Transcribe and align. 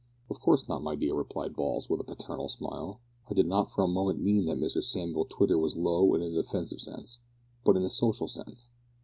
"Of 0.31 0.39
course 0.39 0.67
not, 0.67 0.81
my 0.81 0.95
dear," 0.95 1.13
replied 1.13 1.55
Balls, 1.55 1.87
with 1.87 1.99
a 2.01 2.03
paternal 2.03 2.49
smile. 2.49 3.01
"I 3.29 3.35
did 3.35 3.45
not 3.45 3.69
for 3.69 3.83
a 3.83 3.87
moment 3.87 4.19
mean 4.23 4.45
that 4.45 4.57
Mr 4.57 4.83
Samuel 4.83 5.25
Twitter 5.25 5.59
was 5.59 5.77
low 5.77 6.15
in 6.15 6.23
an 6.23 6.35
offensive 6.35 6.81
sense, 6.81 7.19
but 7.63 7.77
in 7.77 7.83
a 7.83 7.89
social 7.91 8.27
sense. 8.27 8.71